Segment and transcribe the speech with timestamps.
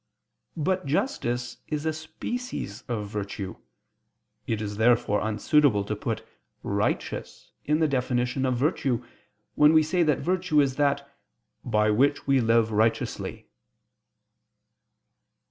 [0.57, 3.57] But justice is a species of virtue.
[4.47, 6.25] It is therefore unsuitable to put
[6.63, 9.05] "righteous" in the definition of virtue,
[9.53, 11.07] when we say that virtue is that
[11.63, 13.45] "by which we live righteously."